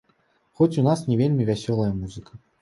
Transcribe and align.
Хоць 0.61 0.79
у 0.81 0.83
нас 0.87 1.03
не 1.11 1.17
вельмі 1.21 1.47
вясёлая 1.51 1.91
музыка. 2.01 2.33